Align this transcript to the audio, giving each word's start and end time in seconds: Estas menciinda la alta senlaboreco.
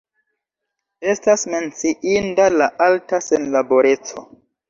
Estas 1.11 1.43
menciinda 1.55 2.49
la 2.55 2.71
alta 2.87 3.21
senlaboreco. 3.27 4.27